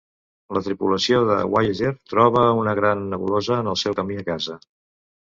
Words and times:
La 0.57 0.61
tripulació 0.67 1.17
de 1.25 1.35
"Voyager" 1.55 1.91
troba 2.13 2.45
una 2.61 2.73
gran 2.79 3.03
nebulosa 3.11 3.59
en 3.65 3.69
el 3.75 3.77
seu 3.83 3.97
camí 3.99 4.17
a 4.23 4.25
casa. 4.31 4.57